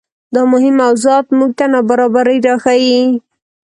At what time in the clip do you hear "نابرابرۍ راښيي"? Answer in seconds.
1.73-3.01